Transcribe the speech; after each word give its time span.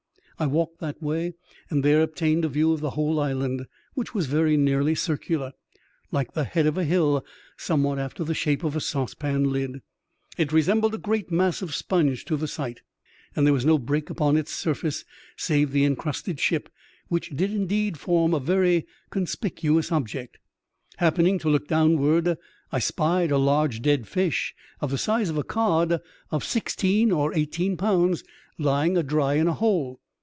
I 0.39 0.47
walked 0.47 0.79
that 0.79 0.99
way 1.03 1.35
and 1.69 1.85
there 1.85 2.01
obtained 2.01 2.43
a 2.45 2.49
view 2.49 2.71
of 2.73 2.79
the 2.79 2.89
whole 2.89 3.19
island, 3.19 3.67
which 3.93 4.15
was 4.15 4.25
very 4.25 4.57
nearly 4.57 4.95
circular, 4.95 5.51
like 6.11 6.33
the 6.33 6.45
head 6.45 6.65
of 6.65 6.79
a 6.79 6.83
hill, 6.83 7.23
some 7.57 7.83
what 7.83 7.99
after 7.99 8.23
the 8.23 8.33
shape 8.33 8.63
of 8.63 8.75
a 8.75 8.81
saucepan 8.81 9.51
lid. 9.51 9.83
It 10.39 10.51
resembled 10.51 10.95
a 10.95 10.97
great 10.97 11.31
mass 11.31 11.61
of 11.61 11.75
sponge 11.75 12.25
to 12.25 12.37
the 12.37 12.47
sight, 12.47 12.81
and 13.35 13.45
there 13.45 13.53
was 13.53 13.67
no 13.67 13.77
break 13.77 14.09
upon 14.09 14.35
its 14.35 14.51
surface 14.51 15.05
save 15.37 15.71
the 15.73 15.85
encrusted 15.85 16.39
ship, 16.39 16.69
which 17.07 17.29
did, 17.35 17.53
indeed, 17.53 17.99
form 17.99 18.33
a 18.33 18.39
very 18.39 18.87
conspicuous 19.11 19.91
object. 19.91 20.39
Happening 20.97 21.37
to 21.37 21.49
look 21.49 21.67
downwards, 21.67 22.31
I 22.71 22.79
spied 22.79 23.29
a 23.29 23.37
large 23.37 23.83
dead 23.83 24.07
fish, 24.07 24.55
of 24.79 24.89
the 24.89 24.97
size 24.97 25.29
of 25.29 25.37
a 25.37 25.43
cod 25.43 26.01
of 26.31 26.43
sixteen 26.43 27.11
or 27.11 27.31
eighteen 27.35 27.77
pounds, 27.77 28.23
lying 28.57 28.97
a 28.97 29.03
dry 29.03 29.35
in 29.35 29.47
a 29.47 29.53
hole. 29.53 29.99